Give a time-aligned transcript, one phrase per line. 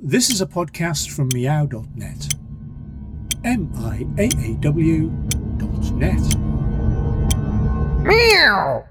[0.00, 2.34] This is a podcast from meow.net.
[3.42, 5.08] M I A A W
[5.56, 6.36] dot net.
[8.04, 8.84] Meow.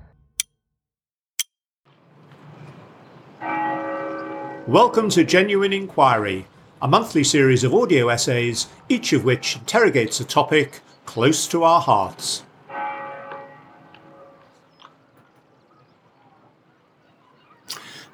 [4.67, 6.45] Welcome to Genuine Inquiry,
[6.81, 11.79] a monthly series of audio essays, each of which interrogates a topic close to our
[11.79, 12.43] hearts.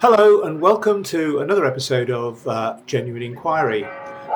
[0.05, 3.85] Hello, and welcome to another episode of uh, Genuine Inquiry.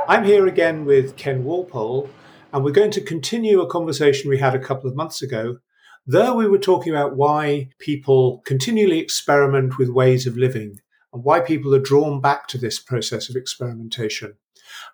[0.08, 2.08] I'm here again with Ken Worpole,
[2.54, 5.58] and we're going to continue a conversation we had a couple of months ago.
[6.06, 10.80] There, we were talking about why people continually experiment with ways of living
[11.12, 14.36] and why people are drawn back to this process of experimentation.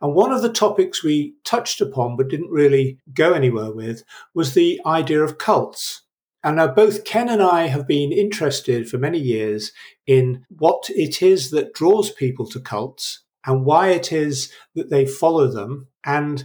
[0.02, 4.55] And one of the topics we touched upon but didn't really go anywhere with was
[4.55, 6.02] the idea of cults.
[6.43, 9.71] And now both Ken and I have been interested for many years
[10.05, 15.05] in what it is that draws people to cults and why it is that they
[15.05, 16.44] follow them and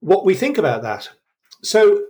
[0.00, 1.10] what we think about that.
[1.62, 2.04] So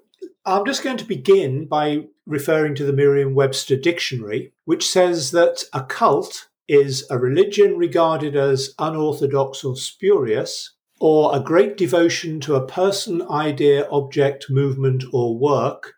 [0.45, 5.65] I'm just going to begin by referring to the Merriam Webster Dictionary, which says that
[5.73, 12.55] a cult is a religion regarded as unorthodox or spurious, or a great devotion to
[12.55, 15.96] a person, idea, object, movement, or work,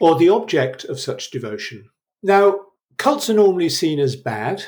[0.00, 1.88] or the object of such devotion.
[2.22, 2.60] Now,
[2.96, 4.64] cults are normally seen as bad.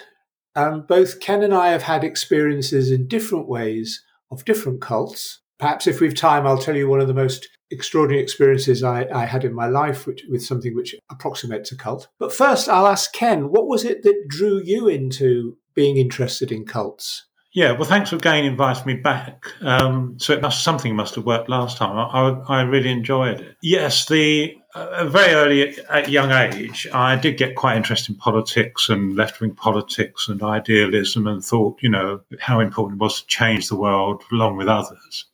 [0.54, 5.40] Um, both Ken and I have had experiences in different ways of different cults.
[5.58, 9.24] Perhaps if we've time, I'll tell you one of the most extraordinary experiences I, I
[9.24, 12.08] had in my life which, with something which approximates a cult.
[12.18, 16.64] But first, I'll ask Ken, what was it that drew you into being interested in
[16.64, 17.26] cults?
[17.52, 19.46] Yeah, well, thanks for again inviting me back.
[19.62, 21.96] Um, so it must something must have worked last time.
[21.96, 23.56] I, I, I really enjoyed it.
[23.62, 28.88] Yes, the uh, very early at young age, I did get quite interested in politics
[28.88, 33.26] and left wing politics and idealism, and thought, you know, how important it was to
[33.26, 35.26] change the world along with others.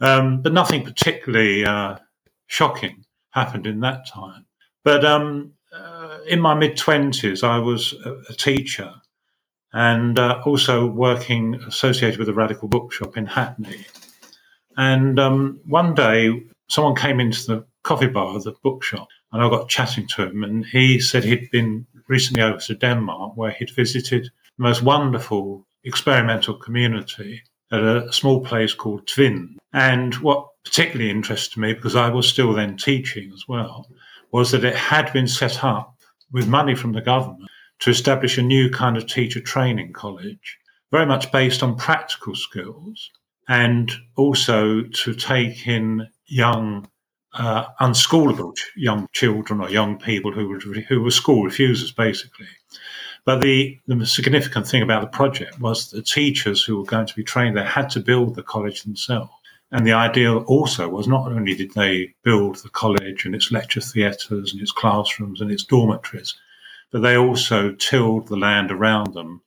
[0.00, 1.96] Um, but nothing particularly uh,
[2.46, 4.46] shocking happened in that time.
[4.82, 8.92] But um, uh, in my mid twenties, I was a, a teacher
[9.72, 13.86] and uh, also working associated with a radical bookshop in Hackney.
[14.76, 19.68] And um, one day, someone came into the coffee bar the bookshop, and I got
[19.68, 24.24] chatting to him, and he said he'd been recently over to Denmark, where he'd visited
[24.24, 27.42] the most wonderful experimental community
[27.72, 29.56] at a small place called Tvind.
[29.72, 33.88] And what particularly interested me, because I was still then teaching as well,
[34.32, 35.94] was that it had been set up
[36.32, 40.58] with money from the government to establish a new kind of teacher training college,
[40.90, 43.10] very much based on practical skills,
[43.48, 46.86] and also to take in young,
[47.34, 52.46] uh, unschoolable young children or young people who were, who were school refusers, basically.
[53.24, 57.14] But the, the significant thing about the project was the teachers who were going to
[57.14, 59.30] be trained there had to build the college themselves.
[59.72, 63.80] And the ideal also was not only did they build the college and its lecture
[63.80, 66.34] theatres and its classrooms and its dormitories,
[66.90, 69.42] but they also tilled the land around them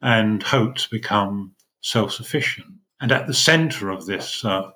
[0.00, 2.68] and hoped to become self sufficient.
[3.00, 4.70] And at the center of this uh,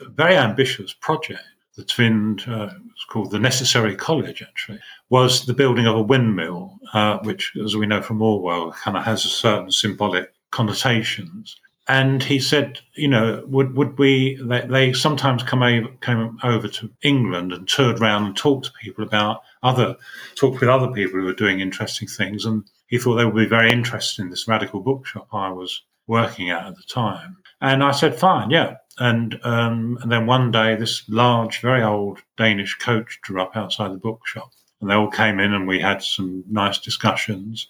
[0.00, 1.44] very ambitious project,
[1.78, 4.80] the Tvind, uh, it's called the Necessary College actually,
[5.10, 9.04] was the building of a windmill, uh, which, as we know from Orwell, kind of
[9.04, 11.56] has a certain symbolic connotations.
[11.86, 14.38] And he said, you know, would would we?
[14.42, 18.72] They, they sometimes come over, came over to England and toured around and talked to
[18.82, 19.96] people about other,
[20.34, 22.44] talked with other people who were doing interesting things.
[22.44, 26.50] And he thought they would be very interested in this radical bookshop I was working
[26.50, 27.36] at at the time.
[27.60, 28.76] And I said, fine, yeah.
[28.98, 33.92] And, um, and then one day, this large, very old Danish coach drew up outside
[33.92, 34.50] the bookshop.
[34.80, 37.68] And they all came in and we had some nice discussions.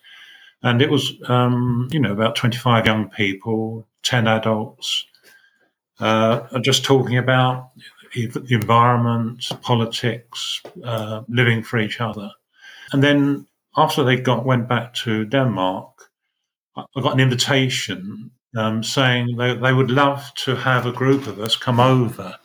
[0.62, 5.06] And it was, um, you know, about 25 young people, 10 adults,
[6.00, 7.70] uh, just talking about
[8.14, 12.30] the environment, politics, uh, living for each other.
[12.92, 13.46] And then
[13.76, 16.10] after they got went back to Denmark,
[16.76, 21.38] I got an invitation um, saying they, they would love to have a group of
[21.38, 22.36] us come over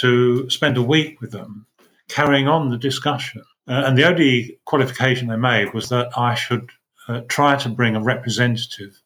[0.00, 1.66] to spend a week with them,
[2.08, 3.42] carrying on the discussion.
[3.66, 6.70] Uh, and the only qualification they made was that I should
[7.08, 9.00] uh, try to bring a representative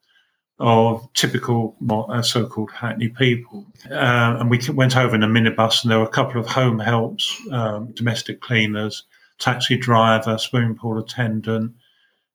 [0.58, 3.66] of typical uh, so-called Hackney people.
[3.90, 6.78] Uh, and we went over in a minibus, and there were a couple of home
[6.78, 9.04] helps, um, domestic cleaners,
[9.38, 11.74] taxi driver, swimming pool attendant,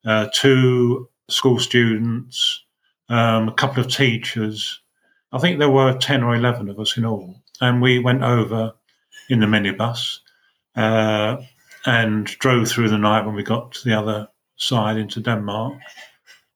[0.06, 2.66] uh, two school students,
[3.10, 4.80] um, a couple of teachers.
[5.32, 7.36] I think there were 10 or 11 of us in all.
[7.62, 8.74] And we went over
[9.30, 10.20] in the minibus
[10.76, 11.38] uh,
[11.86, 14.28] and drove through the night when we got to the other
[14.58, 15.76] side into Denmark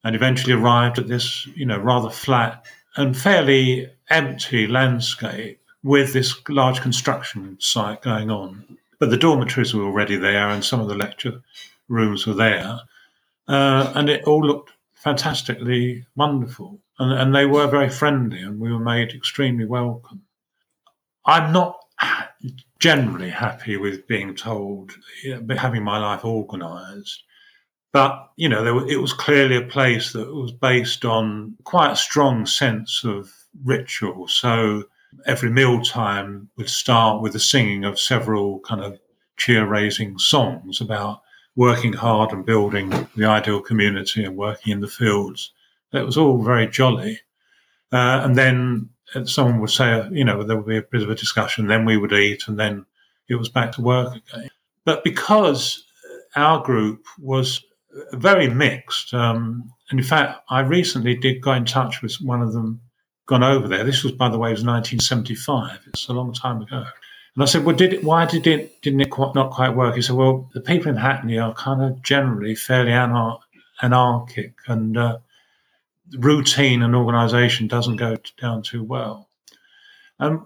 [0.03, 2.65] and eventually arrived at this, you know, rather flat
[2.97, 8.77] and fairly empty landscape with this large construction site going on.
[8.99, 11.41] But the dormitories were already there, and some of the lecture
[11.87, 12.79] rooms were there,
[13.47, 14.71] uh, and it all looked
[15.03, 16.79] fantastically wonderful.
[16.99, 20.21] And, and they were very friendly, and we were made extremely welcome.
[21.25, 21.77] I'm not
[22.79, 24.91] generally happy with being told,
[25.23, 27.23] you know, having my life organised.
[27.93, 31.95] But, you know, there, it was clearly a place that was based on quite a
[31.95, 33.29] strong sense of
[33.63, 34.27] ritual.
[34.27, 34.85] So
[35.25, 38.99] every mealtime would start with the singing of several kind of
[39.37, 41.21] cheer raising songs about
[41.55, 45.51] working hard and building the ideal community and working in the fields.
[45.93, 47.19] It was all very jolly.
[47.91, 48.89] Uh, and then
[49.25, 51.97] someone would say, you know, there would be a bit of a discussion, then we
[51.97, 52.85] would eat, and then
[53.27, 54.49] it was back to work again.
[54.85, 55.83] But because
[56.35, 57.63] our group was
[58.13, 62.53] very mixed, um, and in fact, I recently did go in touch with one of
[62.53, 62.79] them,
[63.25, 63.83] gone over there.
[63.83, 65.79] This was, by the way, it was 1975.
[65.87, 66.85] It's a long time ago.
[67.35, 69.95] And I said, well, did it, why did it, didn't it quite, not quite work?
[69.95, 73.39] He said, well, the people in Hackney are kind of generally fairly anar-
[73.81, 75.17] anarchic and uh,
[76.17, 79.29] routine and organisation doesn't go down too well.
[80.19, 80.41] And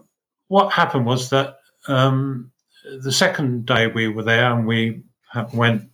[0.48, 2.52] what happened was that um,
[3.02, 5.02] the second day we were there and we
[5.54, 5.90] went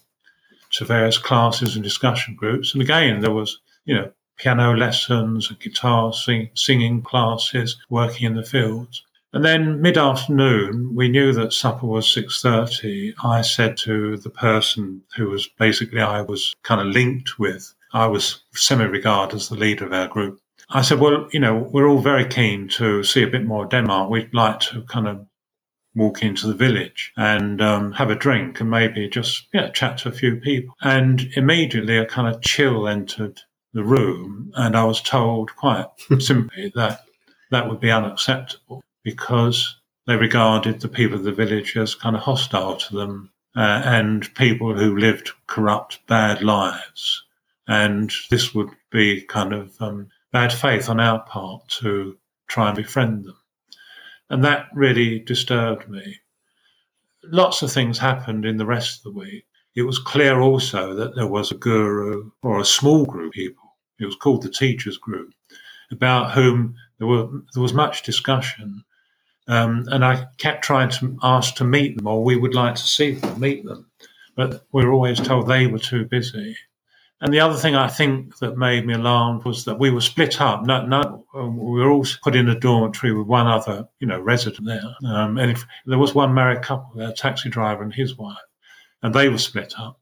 [0.71, 2.73] to various classes and discussion groups.
[2.73, 8.43] And again, there was, you know, piano lessons guitar sing- singing classes, working in the
[8.43, 9.03] fields.
[9.33, 13.13] And then mid-afternoon, we knew that supper was 6.30.
[13.23, 18.07] I said to the person who was basically I was kind of linked with, I
[18.07, 20.41] was semi-regarded as the leader of our group.
[20.69, 23.69] I said, well, you know, we're all very keen to see a bit more of
[23.69, 24.09] Denmark.
[24.09, 25.25] We'd like to kind of
[25.95, 30.09] walk into the village and um, have a drink and maybe just yeah, chat to
[30.09, 30.75] a few people.
[30.81, 33.39] And immediately a kind of chill entered
[33.73, 35.87] the room, and I was told quite
[36.19, 37.01] simply that
[37.51, 39.75] that would be unacceptable because
[40.07, 44.33] they regarded the people of the village as kind of hostile to them uh, and
[44.35, 47.23] people who lived corrupt, bad lives.
[47.67, 52.17] And this would be kind of um, bad faith on our part to
[52.47, 53.37] try and befriend them.
[54.29, 56.17] And that really disturbed me.
[57.23, 59.45] Lots of things happened in the rest of the week.
[59.75, 63.75] It was clear also that there was a guru or a small group of people,
[63.99, 65.33] it was called the teachers group,
[65.91, 68.83] about whom there, were, there was much discussion.
[69.47, 72.81] Um, and I kept trying to ask to meet them, or we would like to
[72.81, 73.89] see them, meet them.
[74.35, 76.55] But we were always told they were too busy.
[77.19, 80.41] And the other thing I think that made me alarmed was that we were split
[80.41, 80.65] up.
[80.65, 84.65] No, no, we were all put in a dormitory with one other, you know, resident
[84.65, 84.95] there.
[85.05, 88.37] Um, and if, there was one married couple, a taxi driver and his wife,
[89.03, 89.99] and they were split up.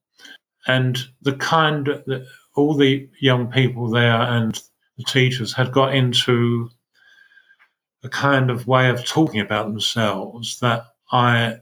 [0.65, 2.25] And the kind that
[2.55, 4.57] all the young people there and
[4.97, 6.69] the teachers had got into
[8.03, 11.59] a kind of way of talking about themselves that I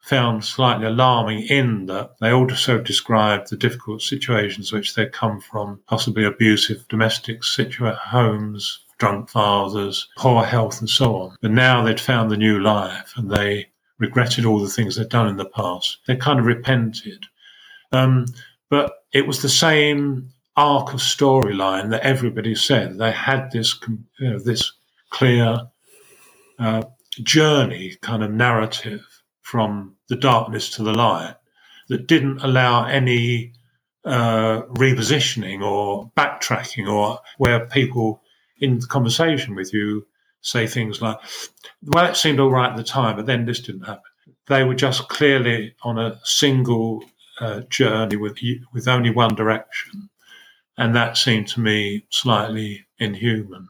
[0.00, 5.80] found slightly alarming in that they also described the difficult situations which they come from,
[5.88, 11.36] possibly abusive domestic situa- homes, drunk fathers, poor health, and so on.
[11.42, 13.66] But now they'd found the new life and they
[13.98, 15.98] regretted all the things they'd done in the past.
[16.06, 17.24] They kind of repented.
[17.92, 18.26] Um,
[18.70, 22.98] but it was the same arc of storyline that everybody said.
[22.98, 23.78] They had this,
[24.20, 24.72] you know, this
[25.10, 25.58] clear
[26.58, 26.82] uh,
[27.22, 29.04] journey kind of narrative
[29.42, 31.36] from the darkness to the light
[31.88, 33.52] that didn't allow any
[34.04, 38.22] uh, repositioning or backtracking or where people
[38.60, 40.06] in conversation with you
[40.40, 41.18] say things like,
[41.82, 44.02] well, it seemed all right at the time, but then this didn't happen.
[44.46, 47.02] They were just clearly on a single
[47.40, 48.38] uh, journey with,
[48.72, 50.08] with only one direction.
[50.78, 53.68] And that seemed to me slightly inhuman.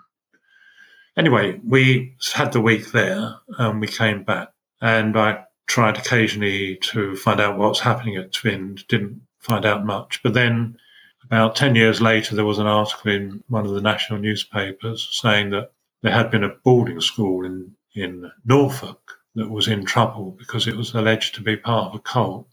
[1.17, 4.49] Anyway, we had the week there and we came back
[4.81, 10.23] and I tried occasionally to find out what's happening at Tvind, didn't find out much.
[10.23, 10.77] But then
[11.25, 15.51] about 10 years later, there was an article in one of the national newspapers saying
[15.51, 20.69] that there had been a boarding school in, in Norfolk that was in trouble because
[20.69, 22.47] it was alleged to be part of a cult.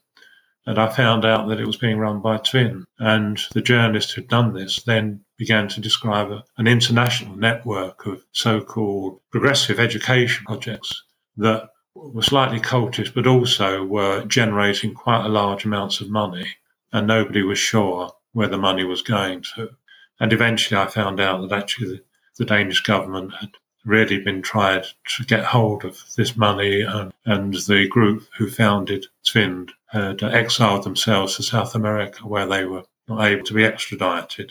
[0.66, 2.86] And I found out that it was being run by Tvind.
[2.98, 8.24] And the journalist who'd done this then began to describe a, an international network of
[8.32, 11.04] so called progressive education projects
[11.36, 16.48] that were slightly cultish, but also were generating quite a large amounts of money,
[16.94, 19.70] and nobody was sure where the money was going to.
[20.18, 22.04] And eventually, I found out that actually the,
[22.38, 23.52] the Danish government had
[23.84, 24.86] really been tried
[25.18, 30.86] to get hold of this money, and, and the group who founded Tvind had exiled
[30.86, 34.50] themselves to South America, where they were not able to be extradited.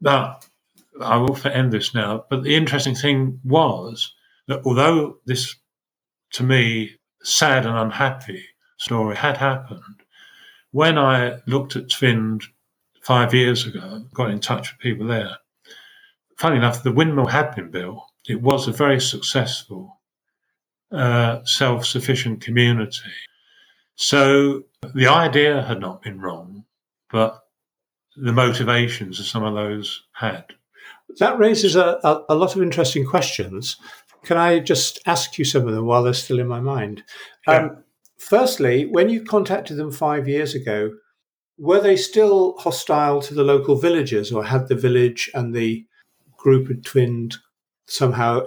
[0.00, 0.46] But
[1.00, 2.24] I will end this now.
[2.30, 4.14] But the interesting thing was
[4.48, 5.56] that although this,
[6.32, 8.44] to me, sad and unhappy
[8.78, 10.02] story had happened,
[10.70, 12.44] when I looked at Tvind
[13.02, 15.36] five years ago, got in touch with people there,
[16.36, 18.02] funny enough, the windmill had been built.
[18.28, 20.00] It was a very successful,
[20.92, 23.12] uh, self sufficient community.
[23.94, 26.64] So the idea had not been wrong,
[27.10, 27.45] but
[28.16, 30.44] the motivations that some of those had.
[31.18, 33.76] That raises a, a, a, lot of interesting questions.
[34.24, 37.04] Can I just ask you some of them while they're still in my mind?
[37.46, 37.54] Yeah.
[37.54, 37.84] Um,
[38.18, 40.92] firstly, when you contacted them five years ago,
[41.58, 45.86] were they still hostile to the local villagers, or had the village and the
[46.36, 47.36] group had twinned
[47.86, 48.42] somehow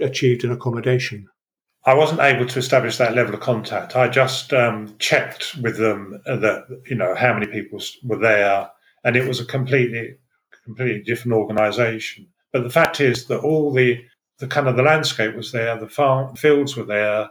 [0.00, 1.28] achieved an accommodation?
[1.86, 3.94] I wasn't able to establish that level of contact.
[3.94, 8.70] I just um, checked with them that you know how many people were there,
[9.04, 10.16] and it was a completely
[10.64, 12.26] completely different organisation.
[12.52, 14.02] But the fact is that all the
[14.38, 17.28] the kind of the landscape was there, the farm fields were there,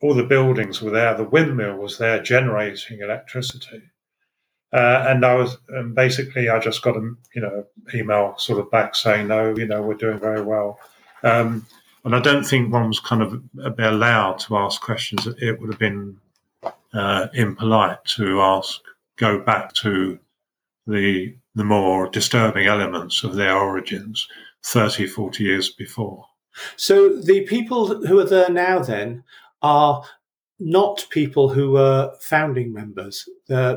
[0.00, 3.82] all the buildings were there, the windmill was there generating electricity.
[4.72, 8.70] Uh, and I was and basically I just got a you know email sort of
[8.70, 10.78] back saying no, you know we're doing very well.
[11.22, 11.66] Um,
[12.04, 13.42] and I don't think one was kind of
[13.78, 15.26] allowed to ask questions.
[15.26, 16.18] It would have been
[16.94, 18.80] uh, impolite to ask,
[19.16, 20.18] go back to
[20.90, 24.28] the the more disturbing elements of their origins
[24.64, 26.24] 30, 40 years before.
[26.76, 29.24] So the people who are there now then
[29.62, 30.02] are
[30.58, 33.28] not people who were founding members.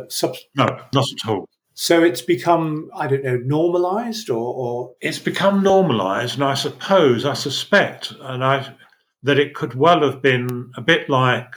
[0.10, 1.48] sub- no, not at all.
[1.75, 7.25] So it's become, I don't know, normalized or, or, It's become normalized, and I suppose,
[7.25, 8.75] I suspect, and I
[9.24, 11.55] that it could well have been a bit like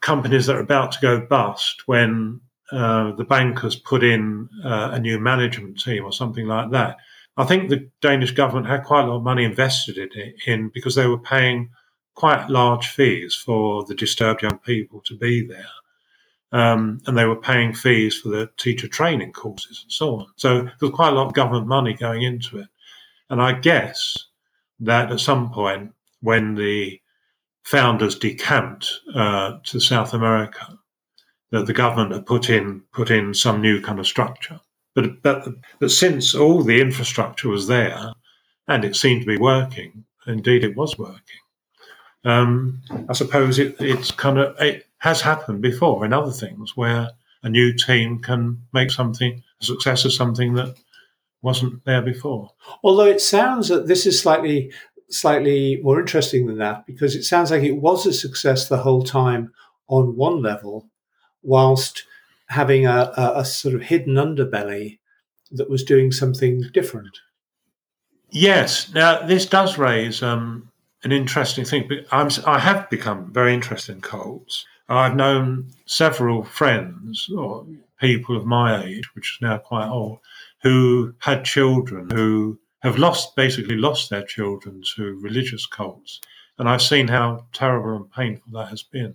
[0.00, 2.40] companies that are about to go bust when
[2.72, 6.96] uh, the bankers put in uh, a new management team or something like that.
[7.36, 10.70] I think the Danish government had quite a lot of money invested in it in
[10.72, 11.70] because they were paying
[12.14, 15.64] quite large fees for the disturbed young people to be there.
[16.52, 20.26] Um, and they were paying fees for the teacher training courses and so on.
[20.36, 22.68] So there was quite a lot of government money going into it.
[23.30, 24.16] And I guess
[24.80, 27.00] that at some point, when the
[27.62, 30.78] founders decamped uh, to South America,
[31.52, 34.60] that the government had put in put in some new kind of structure.
[34.94, 35.46] But but
[35.78, 38.12] but since all the infrastructure was there,
[38.66, 41.20] and it seemed to be working, indeed it was working.
[42.24, 47.10] Um, I suppose it, it's kind of it has happened before in other things where
[47.42, 50.74] a new team can make something a success of something that
[51.42, 52.50] wasn't there before.
[52.84, 54.72] Although it sounds that this is slightly
[55.10, 59.02] slightly more interesting than that because it sounds like it was a success the whole
[59.02, 59.52] time
[59.88, 60.88] on one level,
[61.42, 62.04] whilst
[62.48, 64.98] having a, a, a sort of hidden underbelly
[65.50, 67.18] that was doing something different.
[68.30, 68.92] Yes.
[68.94, 70.70] Now this does raise um,
[71.04, 71.88] an interesting thing.
[72.10, 74.66] I'm, I have become very interested in cults.
[74.88, 77.66] I've known several friends or
[78.00, 80.18] people of my age, which is now quite old,
[80.62, 86.20] who had children who have lost, basically lost their children to religious cults.
[86.58, 89.14] And I've seen how terrible and painful that has been.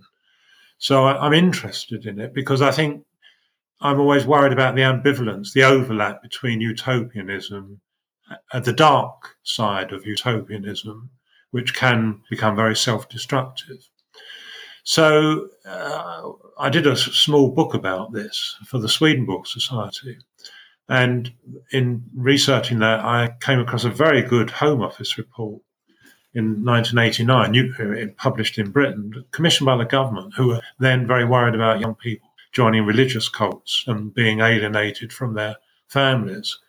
[0.78, 3.04] So I, I'm interested in it because I think
[3.82, 7.82] I'm always worried about the ambivalence, the overlap between utopianism
[8.52, 11.10] and the dark side of utopianism
[11.52, 13.78] which can become very self destructive.
[14.84, 20.18] So uh, I did a small book about this for the Swedenborg Society.
[20.90, 21.34] And
[21.72, 25.62] in researching that, I came across a very good Home Office report
[26.38, 31.56] in 1989, uh, published in Britain, commissioned by the government, who were then very worried
[31.56, 35.56] about young people joining religious cults and being alienated from their
[35.88, 36.60] families.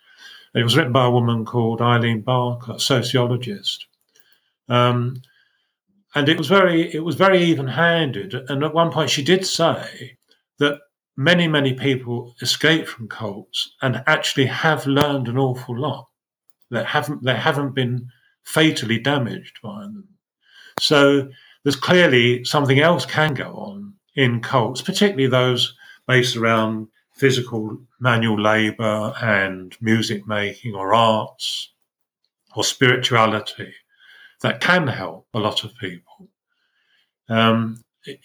[0.55, 3.87] It was written by a woman called Eileen Barker, a sociologist.
[4.69, 5.23] Um,
[6.15, 8.35] and it was very it was very even handed.
[8.35, 10.17] And at one point, she did say
[10.59, 10.81] that
[11.17, 16.09] many many people escape from cults and actually have learned an awful lot.
[16.71, 18.11] That haven't they haven't been
[18.49, 20.09] fatally damaged by them.
[20.81, 21.29] So
[21.63, 25.75] there's clearly something else can go on in cults, particularly those
[26.07, 31.75] based around physical manual labor and music making or arts
[32.57, 33.75] or spirituality
[34.41, 36.31] that can help a lot of people.
[37.29, 37.85] Um,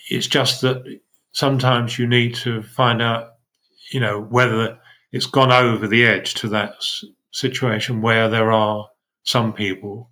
[0.10, 1.00] it's just that
[1.34, 3.34] sometimes you need to find out,
[3.92, 4.80] you know, whether
[5.12, 6.76] it's gone over the edge to that
[7.32, 8.88] situation where there are
[9.24, 10.12] some people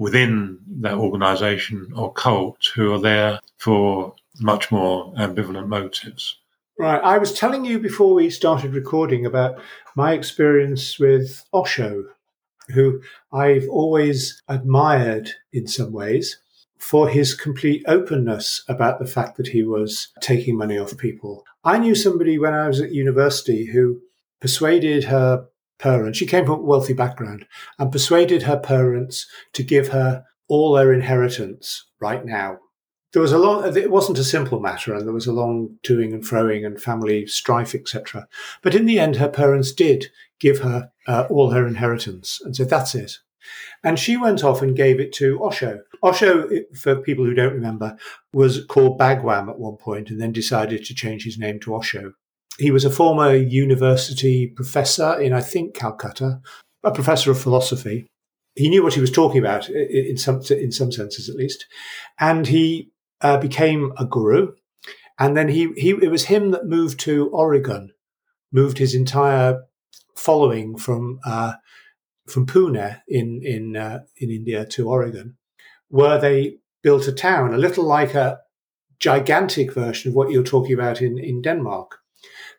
[0.00, 6.38] within that organization or cult who are there for much more ambivalent motives.
[6.78, 7.02] Right.
[7.04, 9.60] I was telling you before we started recording about
[9.94, 12.04] my experience with Osho
[12.70, 16.38] who I've always admired in some ways
[16.78, 21.44] for his complete openness about the fact that he was taking money off people.
[21.62, 24.00] I knew somebody when I was at university who
[24.40, 25.46] persuaded her
[25.80, 27.46] parents, she came from a wealthy background,
[27.78, 32.58] and persuaded her parents to give her all their inheritance right now.
[33.12, 36.14] There was a long, it wasn't a simple matter, and there was a long toing
[36.14, 38.28] and froing and family strife, etc.
[38.62, 40.06] But in the end, her parents did
[40.38, 43.18] give her uh, all her inheritance and said, that's it.
[43.82, 45.80] And she went off and gave it to Osho.
[46.02, 47.96] Osho, for people who don't remember,
[48.32, 52.12] was called Bhagwan at one point and then decided to change his name to Osho.
[52.60, 56.40] He was a former university professor in, I think, Calcutta,
[56.84, 58.06] a professor of philosophy.
[58.54, 61.66] He knew what he was talking about in some, in some senses, at least.
[62.18, 62.90] And he
[63.22, 64.52] uh, became a guru.
[65.18, 67.92] And then he, he, it was him that moved to Oregon,
[68.52, 69.62] moved his entire
[70.14, 71.54] following from uh,
[72.28, 75.36] from Pune in in uh, in India to Oregon,
[75.88, 78.38] where they built a town, a little like a
[78.98, 81.99] gigantic version of what you're talking about in in Denmark.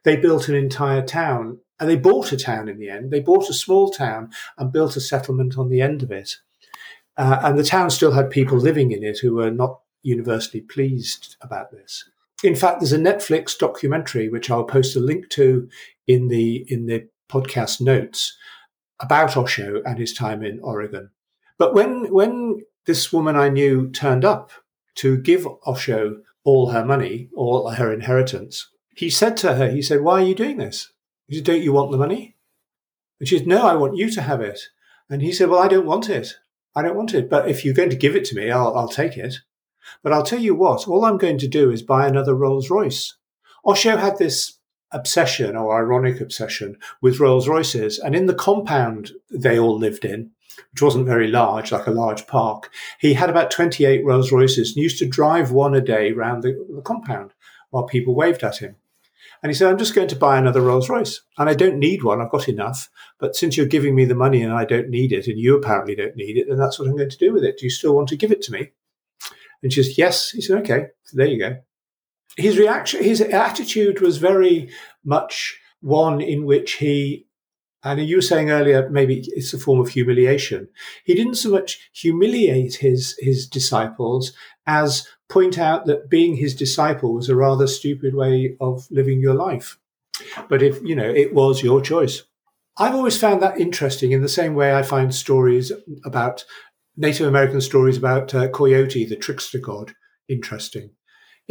[0.04, 3.12] They built an entire town, and they bought a town in the end.
[3.12, 6.38] They bought a small town and built a settlement on the end of it.
[7.18, 11.36] Uh, and the town still had people living in it who were not universally pleased
[11.42, 12.10] about this.
[12.44, 15.70] In fact, there's a Netflix documentary which I'll post a link to
[16.08, 18.38] in the in the podcast notes
[19.00, 21.12] about Osho and his time in Oregon.
[21.58, 24.52] But when when this woman I knew turned up
[24.96, 30.02] to give Osho all her money, all her inheritance, he said to her, he said,
[30.02, 30.92] Why are you doing this?
[31.28, 32.36] He said, Don't you want the money?
[33.20, 34.60] And she said, No, I want you to have it.
[35.10, 36.36] And he said, Well, I don't want it.
[36.76, 37.30] I don't want it.
[37.30, 39.36] But if you're going to give it to me, I'll, I'll take it.
[40.04, 43.16] But I'll tell you what, all I'm going to do is buy another Rolls Royce.
[43.66, 44.60] Osho had this
[44.92, 48.00] obsession or ironic obsession with Rolls Royces.
[48.00, 50.32] And in the compound they all lived in,
[50.72, 54.84] which wasn't very large, like a large park, he had about 28 Rolls Royces and
[54.84, 57.34] used to drive one a day around the, the compound
[57.72, 58.76] while people waved at him.
[59.44, 61.22] And he said, I'm just going to buy another Rolls Royce.
[61.38, 62.22] And I don't need one.
[62.22, 62.90] I've got enough.
[63.20, 65.96] But since you're giving me the money and I don't need it, and you apparently
[65.96, 67.58] don't need it, then that's what I'm going to do with it.
[67.58, 68.70] Do you still want to give it to me?
[69.64, 70.30] And she says, Yes.
[70.30, 71.58] He said, Okay, so there you go
[72.38, 74.70] his reaction, his attitude was very
[75.04, 77.28] much one in which he,
[77.84, 80.68] and you were saying earlier, maybe it's a form of humiliation.
[81.04, 84.34] He didn't so much humiliate his his disciples
[84.80, 89.34] as point out that being his disciple was a rather stupid way of living your
[89.34, 89.78] life.
[90.50, 92.24] But if you know, it was your choice.
[92.78, 95.72] I've always found that interesting in the same way I find stories
[96.06, 96.46] about
[96.96, 99.94] Native American stories about uh, Coyote, the trickster god,
[100.28, 100.92] interesting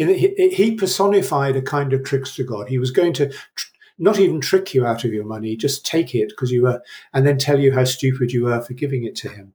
[0.09, 2.69] he personified a kind of trickster god.
[2.69, 3.67] He was going to tr-
[3.99, 7.27] not even trick you out of your money, just take it because you were, and
[7.27, 9.53] then tell you how stupid you were for giving it to him.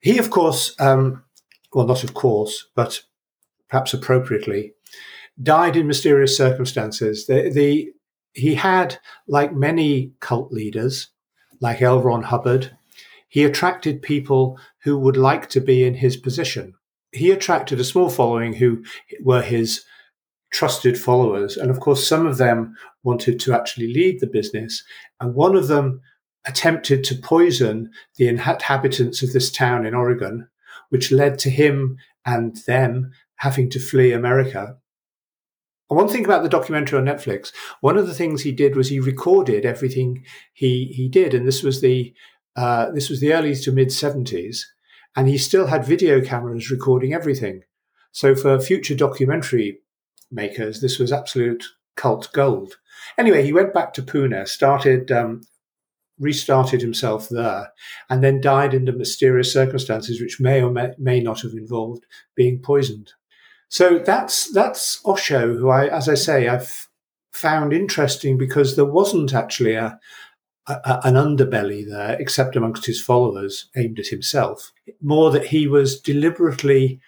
[0.00, 1.24] He, of course, um,
[1.74, 3.02] well, not of course, but
[3.68, 4.74] perhaps appropriately,
[5.42, 7.26] died in mysterious circumstances.
[7.26, 7.92] The, the
[8.34, 11.08] he had, like many cult leaders,
[11.60, 12.00] like L.
[12.00, 12.76] Ron Hubbard,
[13.28, 16.74] he attracted people who would like to be in his position
[17.12, 18.82] he attracted a small following who
[19.22, 19.84] were his
[20.50, 21.56] trusted followers.
[21.56, 24.82] And of course, some of them wanted to actually lead the business.
[25.20, 26.00] And one of them
[26.46, 30.48] attempted to poison the inhabitants of this town in Oregon,
[30.92, 34.76] which led to him and them having to flee America.
[35.88, 37.50] And one thing about the documentary on Netflix,
[37.80, 41.32] one of the things he did was he recorded everything he, he did.
[41.32, 42.12] And this was the,
[42.56, 44.70] uh, this was the early to mid seventies
[45.16, 47.62] and he still had video cameras recording everything.
[48.12, 49.78] So for future documentary
[50.30, 51.64] makers, this was absolute
[51.96, 52.76] cult gold.
[53.18, 55.40] Anyway, he went back to Pune, started, um,
[56.18, 57.72] restarted himself there,
[58.08, 62.58] and then died under mysterious circumstances, which may or may, may not have involved being
[62.60, 63.12] poisoned.
[63.68, 66.88] So that's that's Osho, who I, as I say, I've
[67.32, 69.98] found interesting because there wasn't actually a,
[70.66, 74.72] a, an underbelly there, except amongst his followers aimed at himself.
[75.00, 77.00] More that he was deliberately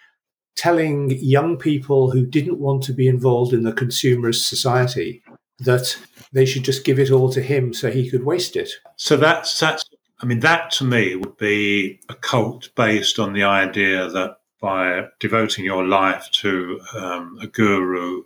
[0.55, 5.21] telling young people who didn't want to be involved in the consumerist society
[5.59, 5.97] that
[6.33, 8.71] they should just give it all to him so he could waste it.
[8.97, 9.85] So that's that's
[10.21, 15.07] I mean that to me would be a cult based on the idea that by
[15.19, 18.23] devoting your life to um, a guru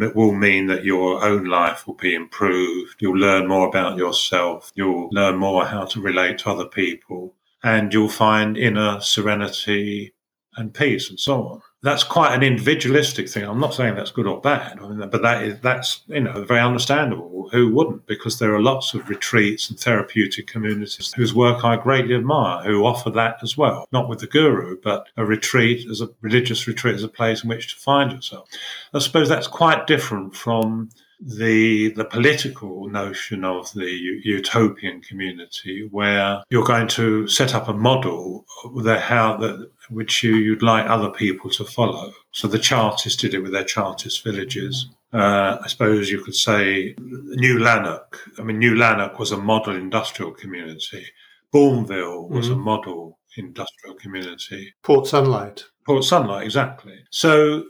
[0.00, 2.96] it will mean that your own life will be improved.
[3.00, 4.72] You'll learn more about yourself.
[4.74, 7.34] You'll learn more how to relate to other people.
[7.62, 10.14] And you'll find inner serenity
[10.58, 11.62] and peace and so on.
[11.82, 13.44] That's quite an individualistic thing.
[13.44, 16.42] I'm not saying that's good or bad, I mean, but that is that's you know
[16.44, 17.48] very understandable.
[17.52, 18.06] Who wouldn't?
[18.06, 22.84] Because there are lots of retreats and therapeutic communities whose work I greatly admire, who
[22.84, 23.86] offer that as well.
[23.92, 27.48] Not with the guru, but a retreat as a religious retreat as a place in
[27.48, 28.48] which to find yourself.
[28.92, 30.90] I suppose that's quite different from
[31.20, 33.90] the the political notion of the
[34.24, 38.46] utopian community, where you're going to set up a model
[38.82, 42.12] that how that which you, you'd like other people to follow.
[42.32, 44.88] So the Chartists did it with their Chartist villages.
[45.12, 48.20] Uh, I suppose you could say New Lanark.
[48.38, 51.06] I mean, New Lanark was a model industrial community.
[51.52, 52.60] Bournville was mm-hmm.
[52.60, 54.74] a model industrial community.
[54.82, 55.64] Port Sunlight.
[55.86, 56.98] Port Sunlight, exactly.
[57.10, 57.64] So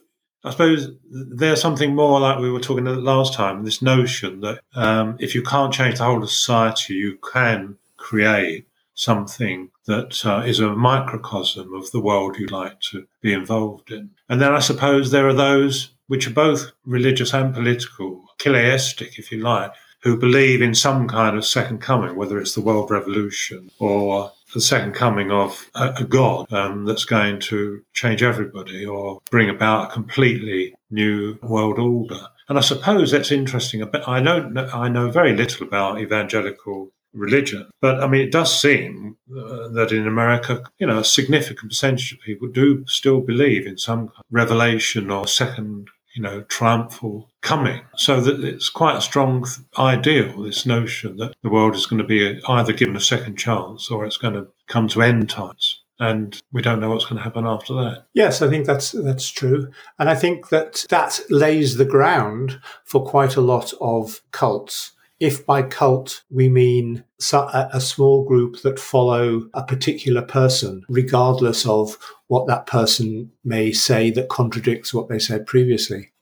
[0.44, 3.64] I suppose there's something more like we were talking last time.
[3.64, 8.66] This notion that um, if you can't change the whole of society, you can create
[8.98, 14.10] something that uh, is a microcosm of the world you'd like to be involved in.
[14.28, 19.30] And then I suppose there are those which are both religious and political, chiliastic, if
[19.30, 23.70] you like, who believe in some kind of second coming, whether it's the world revolution
[23.78, 29.20] or the second coming of a, a God um, that's going to change everybody or
[29.30, 32.26] bring about a completely new world order.
[32.48, 33.88] And I suppose that's interesting.
[34.06, 39.16] I know, I know very little about evangelical religion, but I mean, it does seem
[39.30, 43.78] uh, that in America, you know, a significant percentage of people do still believe in
[43.78, 47.80] some revelation or second you know, triumphal coming.
[47.96, 49.46] So that it's quite a strong
[49.78, 53.88] ideal, this notion that the world is going to be either given a second chance
[53.88, 55.80] or it's going to come to end times.
[56.00, 58.06] And we don't know what's going to happen after that.
[58.14, 59.68] Yes, I think that's that's true,
[59.98, 65.44] and I think that that lays the ground for quite a lot of cults if
[65.44, 72.46] by cult we mean a small group that follow a particular person, regardless of what
[72.46, 76.12] that person may say that contradicts what they said previously.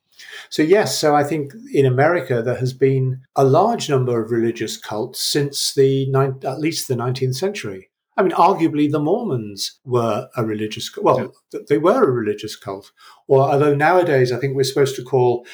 [0.49, 4.77] So, yes, so I think in America there has been a large number of religious
[4.77, 6.11] cults since the
[6.45, 7.91] at least the 19th century.
[8.17, 11.35] I mean, arguably the Mormons were a religious, well,
[11.69, 12.93] they were a religious cult.
[13.27, 15.47] Or although nowadays I think we're supposed to call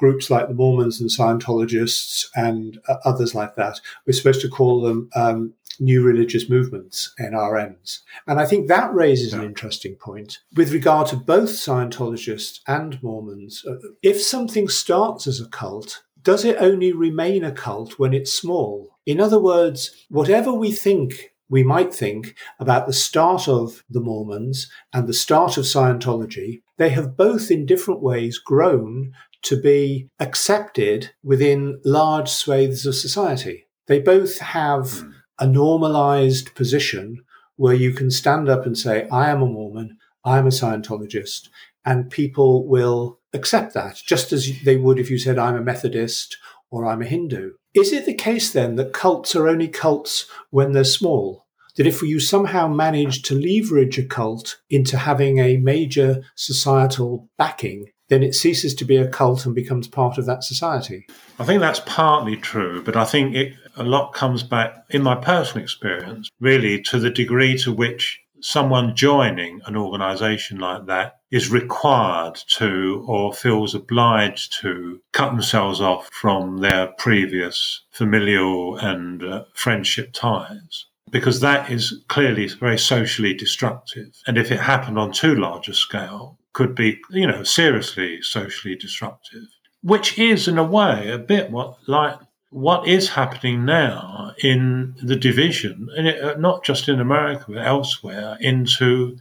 [0.00, 3.82] groups like the Mormons and Scientologists and uh, others like that.
[4.06, 7.98] We're supposed to call them um, new religious movements, NRMs.
[8.26, 9.40] And I think that raises yeah.
[9.40, 13.62] an interesting point with regard to both Scientologists and Mormons.
[13.68, 18.32] Uh, if something starts as a cult, does it only remain a cult when it's
[18.32, 18.96] small?
[19.04, 24.70] In other words, whatever we think we might think about the start of the Mormons
[24.94, 31.10] and the start of Scientology, they have both in different ways grown to be accepted
[31.22, 33.66] within large swathes of society.
[33.86, 35.12] They both have mm.
[35.38, 37.24] a normalized position
[37.56, 41.48] where you can stand up and say, I am a Mormon, I'm a Scientologist,
[41.84, 46.36] and people will accept that, just as they would if you said, I'm a Methodist
[46.70, 47.52] or I'm a Hindu.
[47.74, 51.46] Is it the case then that cults are only cults when they're small?
[51.76, 57.86] That if you somehow manage to leverage a cult into having a major societal backing,
[58.10, 61.06] then it ceases to be a cult and becomes part of that society.
[61.38, 65.14] I think that's partly true, but I think it, a lot comes back, in my
[65.14, 71.50] personal experience, really to the degree to which someone joining an organisation like that is
[71.50, 79.44] required to or feels obliged to cut themselves off from their previous familial and uh,
[79.54, 84.16] friendship ties because that is clearly very socially destructive.
[84.26, 88.74] And if it happened on too large a scale, could be, you know, seriously socially
[88.74, 89.46] disruptive,
[89.82, 92.18] which is in a way a bit what like
[92.50, 97.64] what is happening now in the division, and it, uh, not just in America but
[97.64, 99.16] elsewhere, into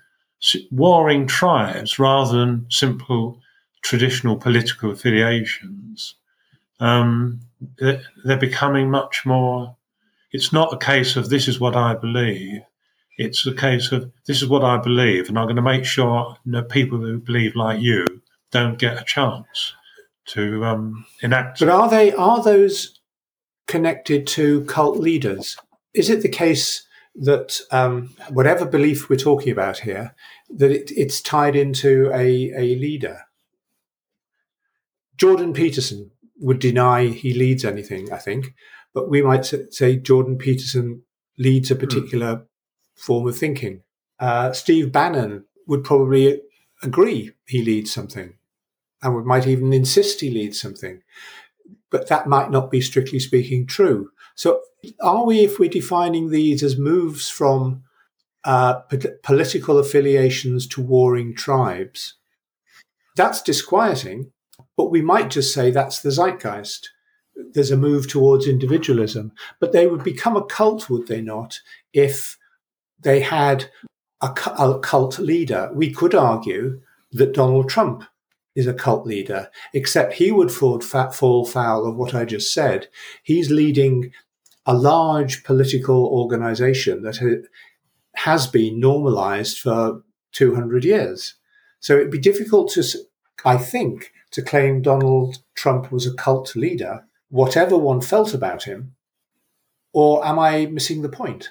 [0.71, 3.39] warring tribes rather than simple
[3.81, 6.15] traditional political affiliations.
[6.79, 7.41] Um,
[7.77, 9.75] they're becoming much more.
[10.31, 12.61] It's not a case of this is what I believe.
[13.19, 16.37] It's a case of this is what I believe, and I'm going to make sure
[16.45, 18.05] that people who believe like you
[18.49, 19.73] don't get a chance
[20.27, 21.59] to um, enact.
[21.59, 22.97] But are they are those
[23.67, 25.57] connected to cult leaders?
[25.93, 30.15] Is it the case that um, whatever belief we're talking about here,
[30.49, 33.23] that it, it's tied into a, a leader?
[35.17, 38.53] Jordan Peterson would deny he leads anything, I think,
[38.93, 41.03] but we might say Jordan Peterson
[41.37, 41.81] leads a hmm.
[41.81, 42.45] particular mm
[42.99, 43.83] form of thinking.
[44.19, 46.41] Uh, Steve Bannon would probably
[46.83, 48.33] agree he leads something
[49.01, 51.01] and would, might even insist he leads something.
[51.89, 54.11] But that might not be strictly speaking true.
[54.35, 54.61] So,
[55.01, 57.83] are we, if we're defining these as moves from
[58.45, 58.81] uh,
[59.23, 62.15] political affiliations to warring tribes.
[63.15, 64.31] That's disquieting,
[64.77, 66.89] but we might just say that's the zeitgeist.
[67.53, 71.59] There's a move towards individualism, but they would become a cult, would they not,
[71.93, 72.37] if
[73.01, 73.69] they had
[74.21, 75.71] a, a cult leader?
[75.73, 76.81] We could argue
[77.11, 78.03] that Donald Trump
[78.55, 82.87] is a cult leader, except he would fall, fall foul of what I just said.
[83.23, 84.11] He's leading
[84.65, 87.45] a large political organization that
[88.15, 91.35] has been normalized for 200 years.
[91.79, 92.83] So it'd be difficult to,
[93.45, 98.95] I think, to claim Donald Trump was a cult leader, whatever one felt about him.
[99.93, 101.49] Or am I missing the point?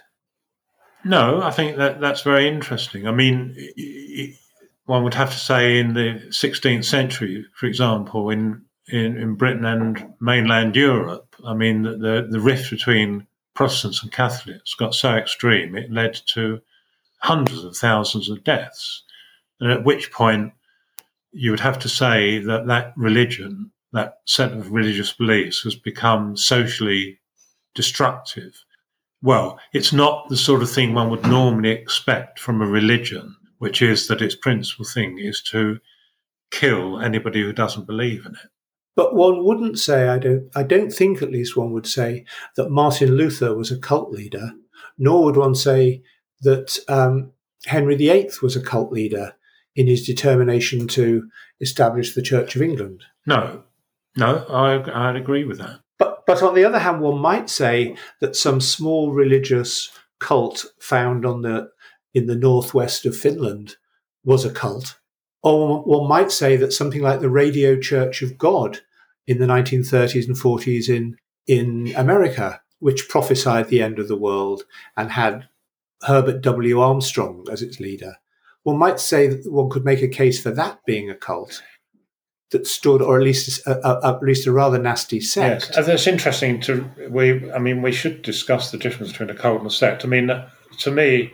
[1.04, 3.06] No, I think that that's very interesting.
[3.06, 3.56] I mean,
[4.87, 9.64] one would have to say in the 16th century, for example, in in, in Britain
[9.64, 15.76] and mainland Europe, I mean, the, the rift between Protestants and Catholics got so extreme
[15.76, 16.61] it led to
[17.18, 19.02] hundreds of thousands of deaths.
[19.61, 20.52] And at which point
[21.32, 26.37] you would have to say that that religion, that set of religious beliefs, has become
[26.37, 27.18] socially
[27.74, 28.64] destructive.
[29.20, 33.83] Well, it's not the sort of thing one would normally expect from a religion which
[33.83, 35.78] is that its principal thing is to
[36.50, 38.50] kill anybody who doesn't believe in it.
[38.96, 42.24] But one wouldn't say, I don't, I don't think at least one would say
[42.57, 44.52] that Martin Luther was a cult leader,
[44.96, 46.02] nor would one say
[46.40, 47.33] that um,
[47.66, 49.35] Henry VIII was a cult leader
[49.76, 51.28] in his determination to
[51.61, 53.04] establish the Church of England.
[53.26, 53.62] No,
[54.16, 55.81] no, I, I'd agree with that.
[55.98, 61.24] But, but on the other hand, one might say that some small religious cult found
[61.24, 61.70] on the
[62.14, 63.76] in the northwest of Finland
[64.24, 64.98] was a cult.
[65.42, 68.80] Or one might say that something like the Radio Church of God
[69.26, 74.64] in the 1930s and 40s in, in America, which prophesied the end of the world
[74.96, 75.48] and had
[76.02, 76.80] Herbert W.
[76.80, 78.16] Armstrong as its leader.
[78.62, 81.62] One might say that one could make a case for that being a cult
[82.50, 85.70] that stood, or at least a, a, at least a rather nasty sect.
[85.76, 87.50] Yes, it's interesting to we.
[87.52, 90.04] I mean, we should discuss the difference between a cult and a sect.
[90.04, 90.30] I mean,
[90.78, 91.32] to me,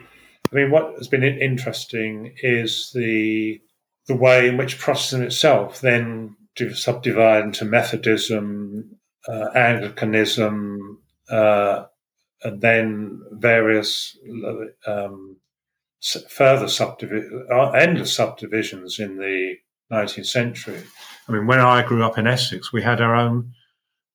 [0.52, 3.60] I mean, what has been interesting is the
[4.06, 6.36] the way in which Protestantism itself then
[6.72, 8.96] subdivided into Methodism,
[9.28, 11.00] uh, Anglicanism,
[11.30, 11.84] uh,
[12.42, 14.16] and then various
[14.86, 15.36] um,
[16.28, 19.54] further subdivisions, uh, endless subdivisions in the
[19.92, 20.82] 19th century.
[21.28, 23.52] I mean, when I grew up in Essex, we had our own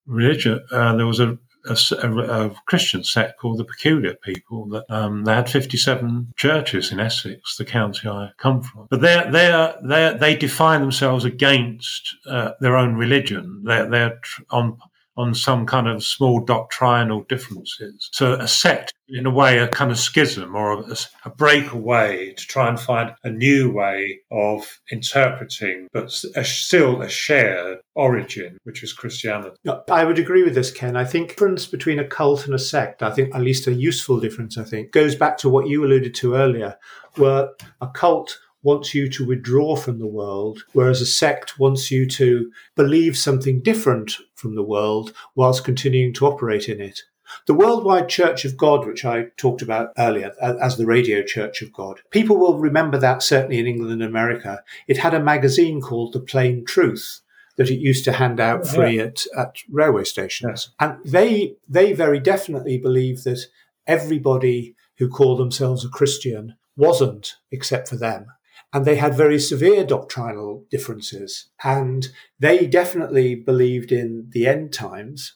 [0.06, 0.64] religion.
[0.72, 4.68] Uh, there was a a, a, Christian sect called the Peculiar People.
[4.70, 8.88] That um, they had 57 churches in Essex, the county I come from.
[8.90, 13.64] But they they they they define themselves against uh, their own religion.
[13.66, 14.20] They're they're
[14.52, 14.78] on
[15.20, 18.10] on some kind of small doctrinal differences.
[18.14, 22.48] So a sect, in a way, a kind of schism or a, a breakaway to
[22.48, 26.06] try and find a new way of interpreting, but
[26.36, 29.58] a, still a shared origin, which is Christianity.
[29.92, 30.96] I would agree with this, Ken.
[30.96, 33.74] I think the difference between a cult and a sect, I think at least a
[33.74, 36.78] useful difference, I think, goes back to what you alluded to earlier,
[37.16, 37.50] where
[37.82, 42.52] a cult wants you to withdraw from the world, whereas a sect wants you to
[42.76, 47.02] believe something different from the world whilst continuing to operate in it.
[47.46, 51.72] The Worldwide Church of God, which I talked about earlier as the Radio Church of
[51.72, 54.64] God, people will remember that certainly in England and America.
[54.88, 57.22] It had a magazine called The Plain Truth
[57.56, 59.04] that it used to hand out free yeah.
[59.04, 60.72] at, at railway stations.
[60.80, 63.46] And they, they very definitely believe that
[63.86, 68.28] everybody who called themselves a Christian wasn't, except for them
[68.74, 71.48] and they had very severe doctrinal differences.
[71.64, 72.08] And
[72.40, 75.34] they definitely believed in the end times,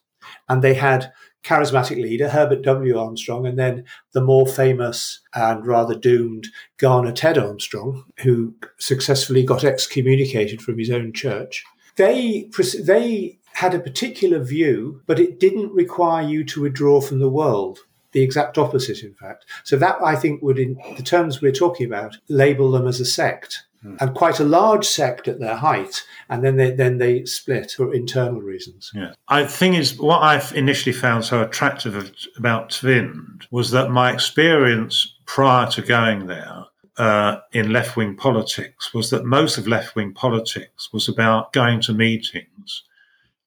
[0.48, 1.12] and they had
[1.44, 2.98] charismatic leader Herbert W.
[2.98, 9.64] Armstrong, and then the more famous and rather doomed Garner Ted Armstrong, who successfully got
[9.64, 11.64] excommunicated from his own church.
[11.96, 12.50] They
[12.86, 17.80] they had a particular view, but it didn't require you to withdraw from the world
[18.14, 19.46] the exact opposite, in fact.
[19.64, 23.06] So that I think would, in the terms we're talking about, label them as a
[23.06, 23.64] sect.
[23.86, 24.02] Mm.
[24.02, 27.94] And quite a large sect at their height, and then they then they split for
[27.94, 28.90] internal reasons.
[28.96, 34.14] Yeah, I think is what I initially found so attractive about Tvind was that my
[34.14, 36.64] experience prior to going there
[36.98, 41.82] uh, in left wing politics was that most of left wing politics was about going
[41.82, 42.84] to meetings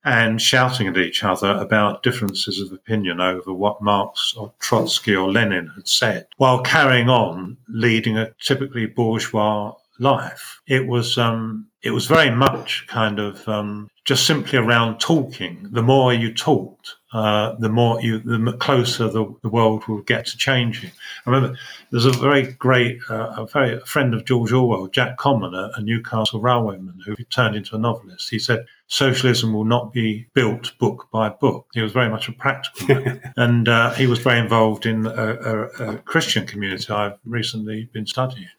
[0.07, 5.31] and shouting at each other about differences of opinion over what Marx or Trotsky or
[5.31, 10.61] Lenin had said, while carrying on leading a typically bourgeois life.
[10.69, 15.69] It was um, it was very much kind of um, just simply around talking.
[15.73, 20.27] The more you talked, uh, the more you, the closer the, the, world will get
[20.27, 20.91] to changing.
[21.25, 21.59] I remember
[21.91, 25.71] there's a very great, uh, a very a friend of George Orwell, Jack Common, a,
[25.77, 28.29] a Newcastle railwayman who turned into a novelist.
[28.29, 31.69] He said, socialism will not be built book by book.
[31.73, 33.33] He was very much a practical man.
[33.39, 38.07] and uh, he was very involved in a, a, a, Christian community I've recently been
[38.07, 38.51] studying.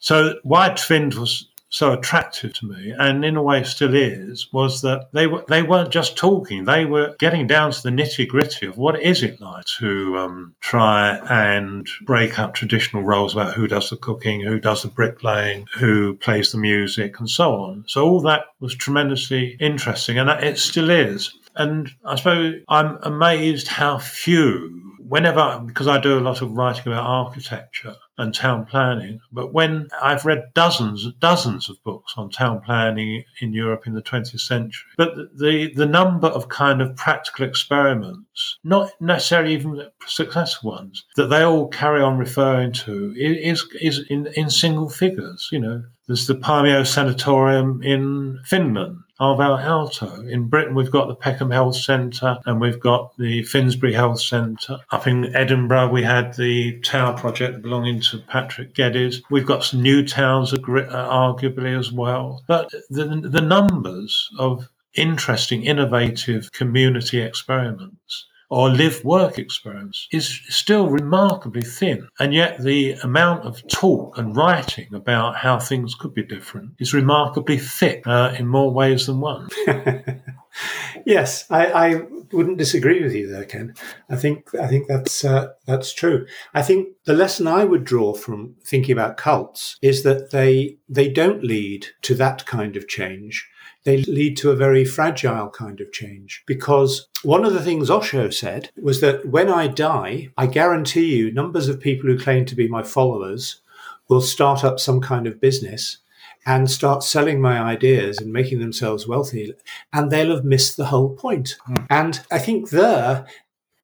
[0.00, 5.08] So Whitefind was so attractive to me, and in a way still is, was that
[5.12, 8.76] they were they weren't just talking; they were getting down to the nitty gritty of
[8.76, 13.88] what is it like to um, try and break up traditional roles about who does
[13.88, 17.84] the cooking, who does the bricklaying, who plays the music, and so on.
[17.88, 21.32] So all that was tremendously interesting, and it still is.
[21.56, 26.92] And I suppose I'm amazed how few whenever, because I do a lot of writing
[26.92, 32.60] about architecture and town planning, but when I've read dozens, dozens of books on town
[32.60, 37.46] planning in Europe in the 20th century, but the, the number of kind of practical
[37.46, 44.04] experiments, not necessarily even successful ones, that they all carry on referring to is, is
[44.10, 45.82] in, in single figures, you know.
[46.08, 50.28] There's the Paimio Sanatorium in Finland Alvar Aalto.
[50.28, 54.78] In Britain, we've got the Peckham Health Centre and we've got the Finsbury Health Centre.
[54.90, 59.22] Up in Edinburgh, we had the Tower project belonging to Patrick Geddes.
[59.30, 62.42] We've got some new towns, uh, arguably, as well.
[62.48, 70.86] But the, the numbers of interesting, innovative community experiments or live work experience is still
[70.86, 72.06] remarkably thin.
[72.20, 76.92] And yet the amount of talk and writing about how things could be different is
[76.92, 79.48] remarkably thick uh, in more ways than one.
[81.06, 83.74] yes, I, I, wouldn't disagree with you there, Ken.
[84.08, 86.26] I think I think that's uh, that's true.
[86.54, 91.10] I think the lesson I would draw from thinking about cults is that they they
[91.10, 93.50] don't lead to that kind of change
[93.84, 96.42] they lead to a very fragile kind of change.
[96.46, 101.32] Because one of the things Osho said was that when I die, I guarantee you
[101.32, 103.60] numbers of people who claim to be my followers
[104.08, 105.98] will start up some kind of business
[106.44, 109.54] and start selling my ideas and making themselves wealthy,
[109.92, 111.56] and they'll have missed the whole point.
[111.68, 111.86] Mm.
[111.88, 113.26] And I think there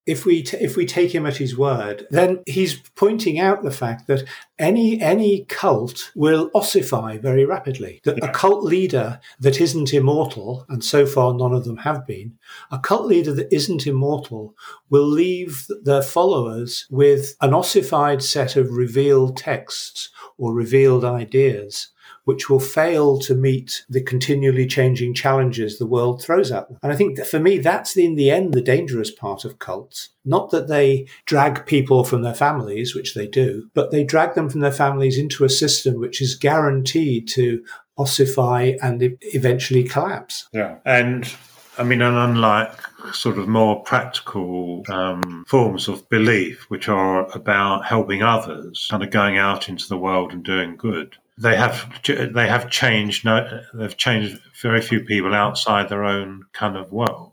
[0.08, 3.70] if we t- if we take him at his word, then he's pointing out the
[3.70, 4.24] fact that
[4.58, 8.00] any any cult will ossify very rapidly.
[8.04, 12.38] That a cult leader that isn't immortal, and so far none of them have been,
[12.70, 14.56] a cult leader that isn't immortal
[14.88, 21.88] will leave their followers with an ossified set of revealed texts or revealed ideas
[22.28, 26.76] which will fail to meet the continually changing challenges the world throws at them.
[26.82, 30.10] And I think that for me, that's in the end the dangerous part of cults.
[30.26, 34.50] Not that they drag people from their families, which they do, but they drag them
[34.50, 37.64] from their families into a system which is guaranteed to
[37.96, 40.50] ossify and eventually collapse.
[40.52, 40.76] Yeah.
[40.84, 41.34] And
[41.78, 42.78] I mean, and unlike
[43.14, 49.08] sort of more practical um, forms of belief, which are about helping others, kind of
[49.10, 53.24] going out into the world and doing good, they have they have changed.
[53.24, 57.32] No, they've changed very few people outside their own kind of world.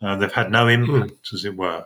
[0.00, 1.34] Uh, they've had no impact, mm.
[1.34, 1.84] as it were,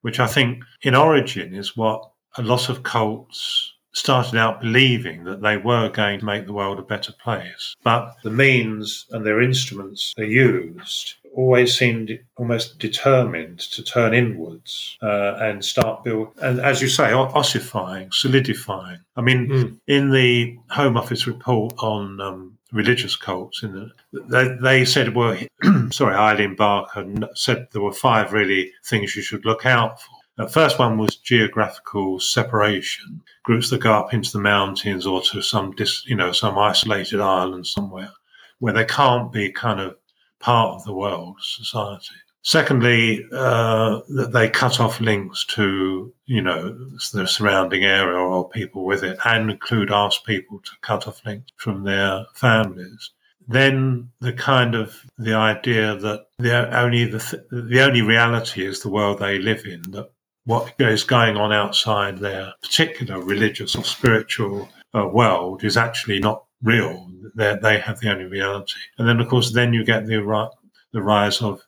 [0.00, 5.42] which I think in origin is what a lot of cults started out believing that
[5.42, 7.74] they were going to make the world a better place.
[7.82, 14.98] But the means and their instruments they used always seemed almost determined to turn inwards
[15.02, 18.98] uh, and start build and as you say ossifying solidifying.
[19.16, 19.78] I mean mm.
[19.86, 25.38] in the home office report on um, religious cults in the, they, they said well
[25.90, 30.10] sorry eileen barker said there were five really things you should look out for.
[30.36, 33.20] The first one was geographical separation.
[33.42, 37.20] Groups that go up into the mountains or to some dis, you know some isolated
[37.20, 38.12] island somewhere
[38.58, 39.96] where they can't be kind of
[40.40, 42.14] part of the world society.
[42.42, 46.72] Secondly, uh, that they cut off links to, you know,
[47.12, 51.52] the surrounding area or people with it and include ask people to cut off links
[51.56, 53.10] from their families.
[53.46, 58.80] Then the kind of the idea that the only the, th- the only reality is
[58.80, 60.10] the world they live in, that
[60.44, 66.44] what is going on outside their particular religious or spiritual uh, world is actually not
[66.62, 67.10] real.
[67.34, 68.80] They're, they have the only reality.
[68.98, 70.50] And then, of course, then you get the,
[70.92, 71.62] the rise of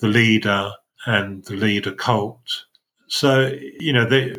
[0.00, 0.72] the leader
[1.06, 2.64] and the leader cult.
[3.08, 4.34] So, you know, they,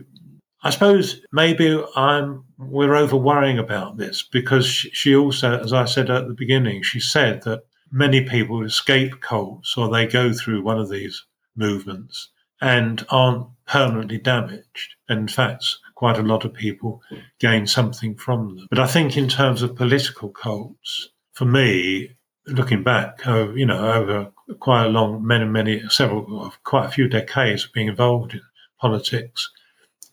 [0.62, 6.10] I suppose maybe I'm we're over worrying about this because she also, as I said
[6.10, 10.78] at the beginning, she said that many people escape cults or they go through one
[10.78, 11.26] of these
[11.56, 12.30] movements
[12.62, 14.96] and aren't permanently damaged.
[15.08, 15.66] In fact,
[16.00, 17.02] quite a lot of people
[17.40, 18.68] gain something from them.
[18.70, 22.16] But I think in terms of political cults, for me,
[22.48, 24.32] looking back, uh, you know, over
[24.62, 28.40] quite a long, many, many, several, quite a few decades of being involved in
[28.80, 29.52] politics,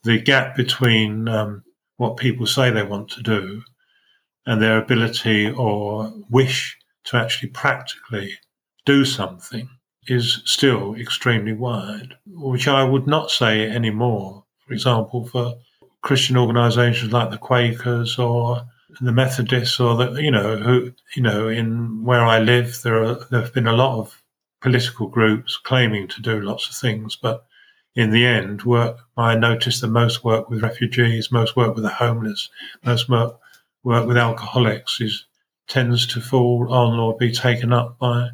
[0.03, 1.62] the gap between um,
[1.99, 3.62] what people say they want to do
[4.45, 8.32] and their ability or wish to actually practically
[8.87, 9.68] do something
[10.09, 14.43] is still extremely wide, which I would not say anymore.
[14.66, 15.55] For example, for
[16.07, 18.64] Christian organisations like the Quakers or
[19.00, 23.26] the Methodists, or the you know who you know in where I live, there are
[23.28, 24.22] there have been a lot of
[24.61, 27.44] political groups claiming to do lots of things, but
[27.96, 31.90] in the end, work I noticed that most work with refugees, most work with the
[32.04, 32.50] homeless,
[32.84, 33.40] most work,
[33.82, 35.26] work with alcoholics is
[35.66, 38.28] tends to fall on or be taken up by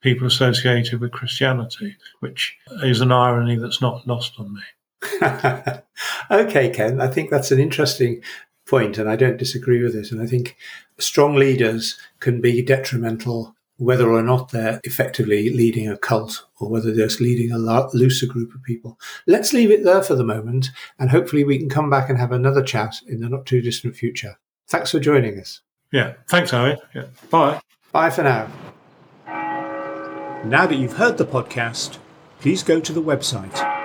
[0.00, 4.62] people associated with Christianity, which is an irony that's not lost on me.
[6.30, 8.22] okay, Ken, I think that's an interesting
[8.66, 10.12] point, and I don't disagree with it.
[10.12, 10.56] And I think
[10.98, 16.92] strong leaders can be detrimental whether or not they're effectively leading a cult or whether
[16.92, 18.98] they're just leading a looser group of people.
[19.26, 22.32] Let's leave it there for the moment, and hopefully we can come back and have
[22.32, 24.36] another chat in the not too distant future.
[24.66, 25.60] Thanks for joining us.
[25.92, 26.76] Yeah, thanks, Harry.
[26.94, 27.06] Yeah.
[27.30, 27.60] Bye.
[27.92, 28.48] Bye for now.
[30.44, 31.98] Now that you've heard the podcast,
[32.40, 33.77] please go to the website.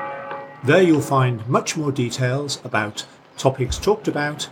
[0.65, 3.05] There you'll find much more details about
[3.37, 4.47] topics talked about,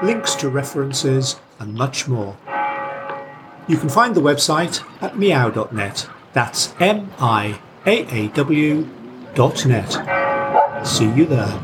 [0.00, 2.36] links to references, and much more.
[3.66, 6.08] You can find the website at miaaw.net.
[6.32, 8.88] That's M I A A W
[9.34, 10.86] dot net.
[10.86, 11.60] See you there.